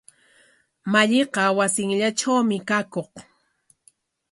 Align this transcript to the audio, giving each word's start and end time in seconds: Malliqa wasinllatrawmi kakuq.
Malliqa 0.91 1.43
wasinllatrawmi 1.57 2.57
kakuq. 2.67 3.11